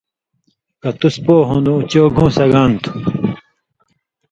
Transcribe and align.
کہ 0.81 0.89
تُس 0.99 1.15
پو 1.25 1.35
ہون٘دُوں 1.47 1.77
اُو 1.81 1.87
چو 1.91 2.03
گُھوں 2.15 2.29
سگان 2.37 2.71
تُھو۔ 2.81 2.91